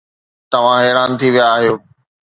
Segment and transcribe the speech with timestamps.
[0.51, 1.75] توهان حيران ٿي ويا آهيو.